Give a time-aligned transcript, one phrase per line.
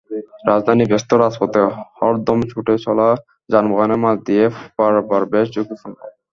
[0.49, 1.61] রাজধানীর ব্যস্ত রাজপথে
[1.97, 3.07] হরদম ছুটে চলা
[3.49, 4.45] যানবাহনের মাঝ দিয়ে
[4.77, 5.97] পারাপার বেশ ঝুঁকিপূর্ণ।